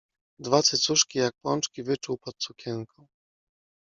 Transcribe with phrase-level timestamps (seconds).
[0.39, 3.07] Dwa cycuszki jak pączki wyczuł pod sukienką